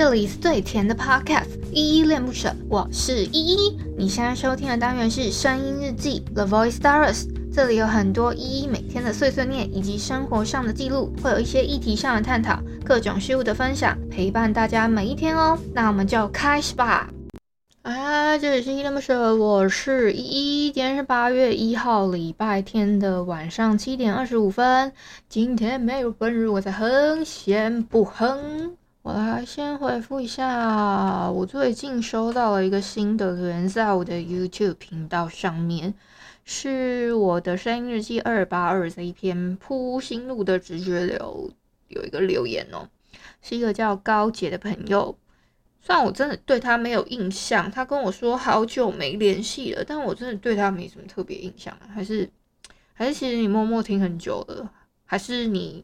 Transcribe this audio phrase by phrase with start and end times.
[0.00, 3.78] 这里是最甜的 Podcast，依依恋不舍，我是依依。
[3.98, 15.58] 你现在收听的单元是声音日记 The Voice Diaries，这里有很多依依每天的碎碎念以及生活上的记录，会有一些议题上的探讨，各种事物的分享，陪伴大家每一天哦。
[15.74, 17.10] 那我们就开始吧。
[17.82, 20.22] 啊，这里是依依恋不舍，我是依
[20.68, 20.72] 依。
[20.72, 24.90] 今天是八月一号，礼拜天的晚上七点二十五分。
[25.28, 28.78] 今天没有本日，我在哼，先不哼。
[29.02, 35.94] 我来先回复一下，我最近收到了一个新的留言，在我的 YouTube 频道上面，
[36.44, 41.50] 是我的声音日记二八二这一篇铺心路的直觉流
[41.88, 42.86] 有一个留言哦，
[43.40, 45.16] 是一个叫高杰的朋友，
[45.80, 52.28] 虽然我真的对他没有印象，他跟我说好久没联系了，但我真的对他没什么特别印象，还是
[52.92, 54.70] 还是其实你默默听很久了，
[55.06, 55.82] 还是你。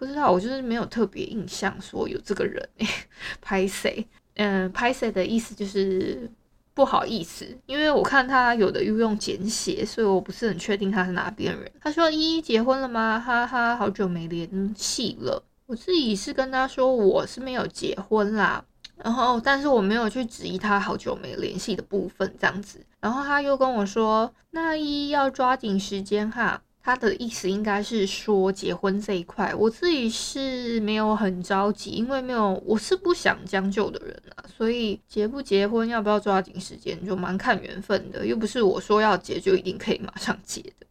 [0.00, 2.66] 不知道，我就是没有特别印象说有这个人。
[2.78, 2.86] 诶
[3.42, 4.02] 拍谁？
[4.36, 6.26] 嗯，拍谁的意思就是
[6.72, 11.70] 不好意思，因为我看他有的又用简写，所以我不是很确定他是哪边人。
[11.82, 13.20] 他说依依结婚了吗？
[13.20, 15.44] 哈哈，好久没联系了。
[15.66, 18.64] 我自己是跟他说我是没有结婚啦，
[18.96, 22.82] 然后但是我没有去质疑他好久没联系的部分这样子。
[23.00, 26.62] 然后他又跟我说，那依依要抓紧时间哈。
[26.82, 40.86] 他的意思应该是说结婚这一块，我自己是没有很着急，因为没有，我是不想将就的人啊，所以结不结婚，要不要抓紧时间，就蛮看缘分的，又不是我说要结就一定可以马上结的，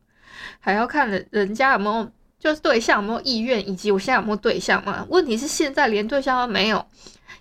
[0.59, 5.03] 还要看人人家有没有，就是对象有没有意愿，以及我现在有没有对象嘛。
[5.09, 6.85] 问题是现在连对象都没有，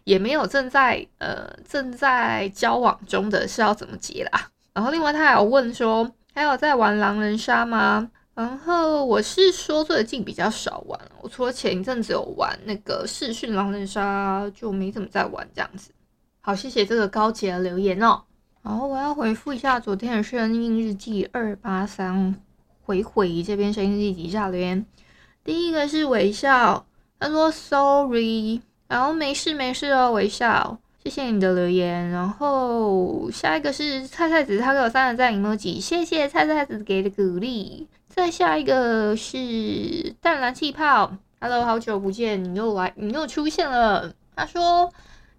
[0.04, 4.48] 也没有正在呃正在交往中的是要怎么结啦？
[4.72, 8.10] 然后另外他还有问说，还有在玩狼人杀吗？
[8.38, 15.90] 然后我是说最近比较少玩，我除了前一阵子有玩那个视讯狼人杀，就没怎么在玩这样子。
[16.40, 18.22] 好，谢谢这个高洁的留言哦。
[18.62, 22.36] 然后我要回复一下昨天的声音日记二八三
[22.80, 24.86] 回回这边声音日记底下留言。
[25.42, 26.86] 第一个是微笑，
[27.18, 30.78] 他说 sorry，然后没事没事哦，微笑。
[31.02, 37.88] 谢谢你的留言，然后下一个是菜菜子，他给我三个赞 emoji，谢谢菜菜子给的鼓励。
[38.18, 44.12] 再下一个是淡蓝气泡，Hello，好久不见，你又来，你又出现了。
[44.34, 44.92] 他说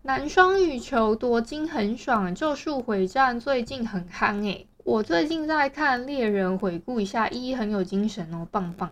[0.04, 8.90] 男双羽球夺金很爽，咒术回战最近很夯诶，我最近在看猎人，回顾一下，一很有精神哦，棒棒。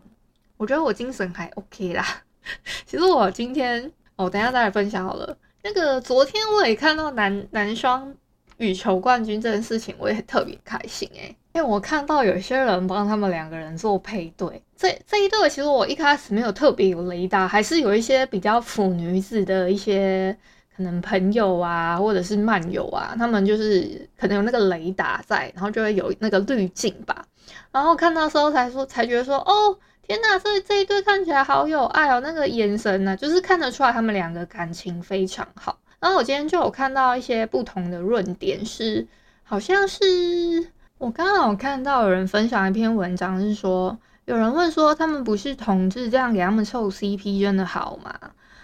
[0.58, 2.06] 我觉得我精神还 OK 啦。
[2.86, 5.38] 其实我今天哦，等下再来分享好了。
[5.64, 8.14] 那个昨天我也看到男男双
[8.58, 20.38] 羽球冠军这件事情，我也特别开心诶，因为我看到有些人帮他们两个人做配对，这这一对其实我一开始没有特别有雷达，还是有一些比较腐女子的一些
[20.75, 27.25] 可能朋友啊，或者是漫友啊，他们就是可能有那个雷达在，然后就会有那个滤镜吧，
[27.72, 29.79] 然后看到时候才说才觉得说哦。
[30.07, 35.79] 天呐，这这一对看起来好有爱哦，那个眼神呢、就是看得出来他们两个感情非常好。
[36.00, 39.06] 然后我今天就有看到一些不同的论点，是
[39.44, 48.13] 好像是我刚刚有看到有人分享一篇文章，是说有人问说他们不是同志，这样给他们凑 CP 真的好吗？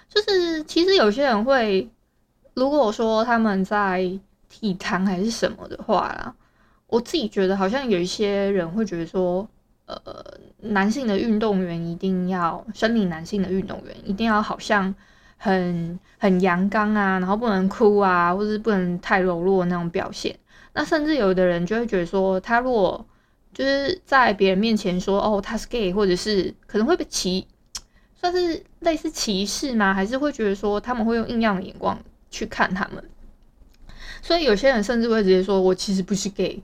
[0.09, 1.89] 就是其实有些人会，
[2.53, 6.33] 如果说他们在体坛还是什么的话啦，
[6.88, 9.47] 我自己觉得好像有一些人会觉得说。
[9.85, 9.99] 呃，
[10.61, 14.95] 男性的运动员一定要，生理男性的运动员一定要好像
[15.35, 20.33] 很很阳刚啊，然后不能哭啊，或者是不能太柔弱那种表现。
[20.73, 23.06] 那甚至有的人就会觉得说，他如果
[23.53, 27.47] 就是在别人面前说哦他是 gay，或者是可能会被歧，
[28.16, 29.94] 算是类似歧视吗？
[29.94, 32.00] 还是会觉得说他们会用异样的眼光
[32.31, 33.03] 去看他们？
[34.22, 36.61] 所以有些人甚至会直接说，我其实不是 gay。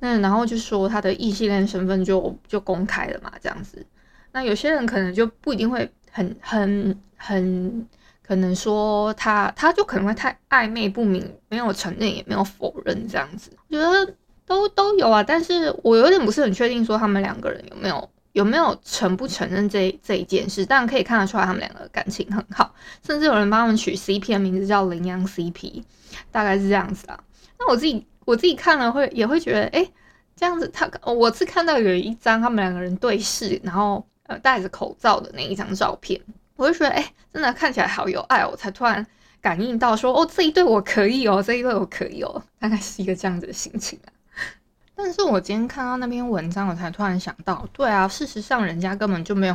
[0.00, 3.86] 那然后就说他的异性恋身份就就公开了嘛，这样子。
[4.32, 7.86] 那有些人可能就不一定会很很很
[8.22, 13.50] 可能说他他就可能会太暧昧不明，没有承认也没有否认这样子。
[13.68, 14.14] 我觉得
[14.46, 20.64] 都都有啊，但是我有点不是很确定说他们两个人有没有有没有承不承认这这一件事。
[20.64, 22.74] 但可以看得出来他们两个感情很好，
[23.06, 25.82] 甚至有人帮他们取 CP 的名字叫羚羊 CP，
[26.30, 27.18] 大概是这样子啊。
[27.58, 28.06] 那我自己。
[28.24, 29.84] 我自己看了会也会觉得，哎，
[30.36, 36.20] 这样子他我是看到有一张他们两个人对视，然后呃戴着口罩的那一张照片，
[36.62, 39.04] 我就觉得，哎，真的看起来好有爱哦，我才突然
[39.40, 44.08] 感应到说，哦，这一对我可以哦，这一对我可以哦，大概是一个这样子的心情啊。
[44.94, 49.54] 但是我今天看到那篇文章，我才突然想到，对啊，事实上人家根本就没有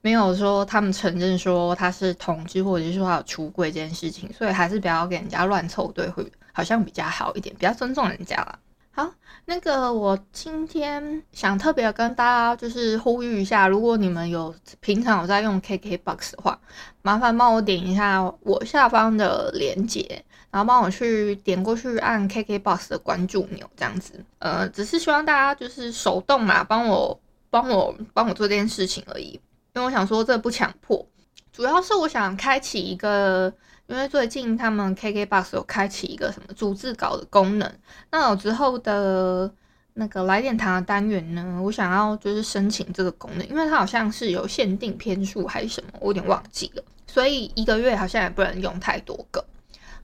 [0.00, 8.58] 没有说他们承认说他是同志，或者是说他有出轨这件事情，所以还是不要给人家乱凑对，会好像比较好一点，比较尊重人家啦。
[8.92, 9.08] 好，
[9.44, 16.58] 那个我今天想特别跟大家就是呼吁一下，如果你们有平常有在用 KKBOX 的话，
[17.02, 24.24] 麻烦帮我点一下我下方的链接，然后帮我去点过去按 KKBOX 的关注钮，这样子。
[24.40, 29.40] 呃，只是希望大家就是手动嘛，帮我帮我帮我做这件事情而已，
[29.74, 31.06] 因为我想说这不强迫，
[31.52, 33.52] 主要是我想开启一个。
[33.86, 37.68] 因为最近他们 KKBOX 有开启一个什么逐字稿的功能，
[38.12, 39.52] 那我之后的
[39.94, 49.44] 那个来点糖的单元呢，我想要就是申请这个功能，因为它好像是有限定篇数还是什么，我有点忘记了，所以一个月好像也不能用太多个。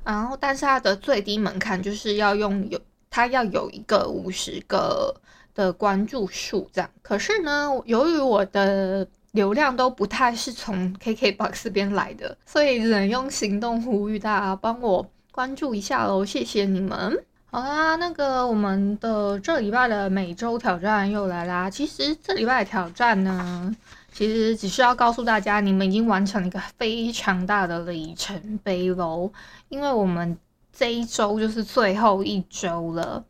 [0.02, 5.14] 然后，但是它的最低门槛就是要用有，它要有一个五十个
[5.54, 6.90] 的关注数这样。
[7.02, 17.24] 可是呢，由于我的流量都不太是从 KKBOX 这边来的，所以只能用行动呼吁大家帮我关注一下喽，谢谢你们。
[17.48, 21.70] 好啦，那个我们的这礼拜的每周挑战又来啦。
[21.70, 23.74] 其实这礼拜挑战呢，
[24.12, 29.30] 其实只是要告诉大家，你们已经完成了一个非常大的里程碑喽，
[29.68, 30.36] 因为我们
[30.72, 33.24] 这一周就是最后一周了。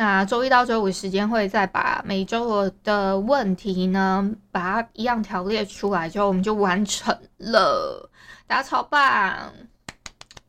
[0.00, 8.10] 那周一到周五时间会再把每周的问题呢，把它一样条列出来，之后我们就完成了。
[8.46, 9.52] 大家超棒！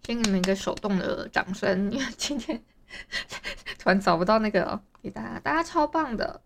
[0.04, 2.64] 先给你们一个手动的掌声，因为今天
[3.78, 6.40] 突然找不到那个给大家，大家超棒的。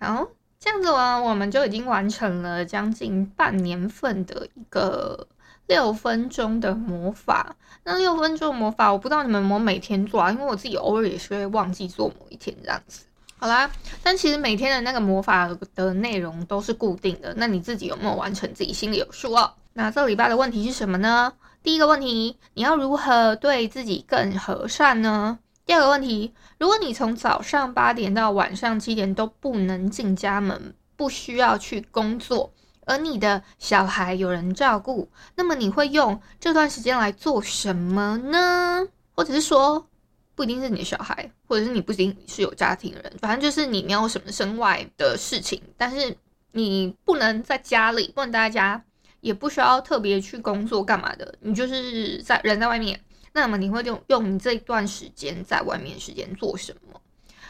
[0.00, 0.26] 好，
[0.62, 5.26] 这样子，我们就已经完成了将近半年份的一个。
[5.68, 7.54] 六分钟的魔法，
[7.84, 10.30] 那六分钟魔法，我不知道你们有没有每天做啊？
[10.30, 13.04] 因为我自己偶尔也是会忘记做某一天这样子。
[13.38, 13.70] 好啦，
[14.02, 19.52] 但其实每天的那个魔法的内容都是固定的，那你自己有没有完成，自己心里有数哦。
[19.72, 21.32] 那这礼拜的问题是什么呢？
[21.62, 25.38] 第一个问题，你要如何对自己更和善呢？
[25.72, 32.52] 第二个问题，如果你从早上八点到晚上七点都不能进家门，不需要去工作。
[32.84, 38.86] 而你的小孩有人照顾，那么你会用这段时间来做什么呢？
[39.12, 39.86] 或者是说，
[40.34, 46.14] 不一定是你的小孩，或者是你不一定是有家庭的人，反正就是你没有什么身外的事情，但是
[46.50, 48.84] 你不能在家里，不能待在家，
[49.22, 53.00] 也不需要特别去工作干嘛的，你就是在人在外面，
[53.32, 57.00] 那么你会用用你这一段时间在外面时间做什么？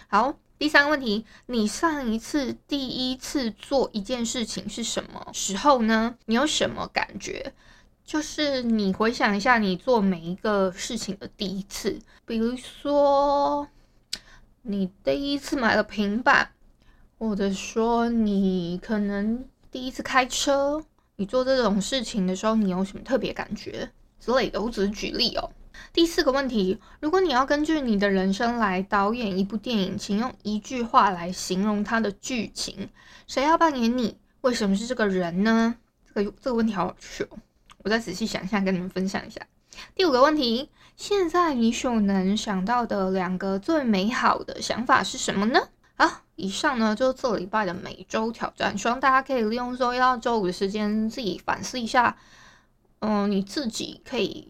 [0.09, 0.35] 好。
[0.59, 6.15] 第三个问题，你上一次第一次做一件事情是什么时候呢？
[6.27, 7.53] 你有什么感觉？
[8.05, 13.67] 就是你回想一下，你做每一个事情的第一次，比如说
[14.63, 16.53] 你第一次买了平板，
[17.19, 20.85] 或者说你可能第一次开车，
[21.17, 23.91] 你做这种事情的时候，你有什么特别感觉
[24.21, 24.63] 之类的？
[24.63, 25.51] 我只是举例哦。
[25.93, 32.89] 第四个问题，如果你要根据你的人生来导演一部电影，请用一句话来形容它的剧情。
[33.27, 34.17] 谁要扮演你？
[34.41, 35.75] 为什么是这个人呢？
[36.15, 37.39] 这个这个问题好有趣哦，
[37.79, 39.41] 我再仔细想一下，跟你们分享一下。
[39.95, 45.61] 第五个问题，现在你所能想到的两个最美好的想法是什么呢？
[45.97, 52.17] 好，以上呢就是这礼拜的每周挑战，希望大家可以利用周一到周五的时间自己反思一下，
[53.01, 54.49] 嗯，你自己可以。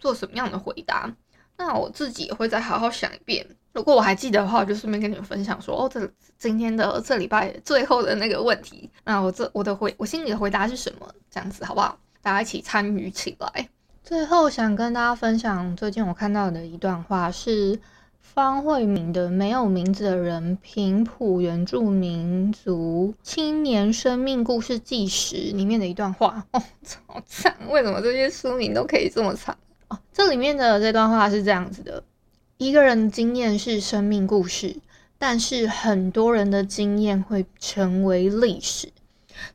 [0.00, 1.14] 做什么样的回答？
[1.56, 3.46] 那我自己也会再好好想一遍。
[3.72, 11.06] 如果我还记得的话，我就顺便跟你们分享说，哦，这今天的这礼拜最后的那个问题，那我这我的回我心里的回答是什么？
[11.30, 11.96] 这样子好不好？
[12.22, 13.68] 大家一起参与起来。
[14.02, 17.78] 最后想跟大家分享，最近我看到的一段话是
[18.18, 26.44] 方慧敏的《没有名字的人：平埔原住民族青年生命故事纪实》里面的一段话。
[26.52, 27.54] 哦，超长！
[27.68, 29.56] 为什么这些书名都可以这么长？
[30.12, 32.02] 这里面的这段话是这样子的：
[32.58, 34.76] 一个人的经验是生命故事，
[35.18, 38.92] 但是很多人的经验会成为历史。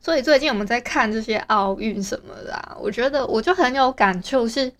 [0.00, 4.72] 所以最近我们在看这些奥运什么的，我觉得我就很有感触，是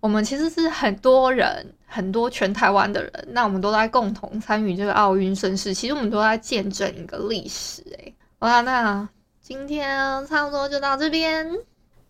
[0.00, 7.82] 我们其实是很多人，很多全台湾的人，那我们都在共同参与这个奥运盛事，其实我们都在见证一个历史。
[7.98, 9.08] 诶，好啦，那
[9.42, 11.46] 今天差不多就到这边。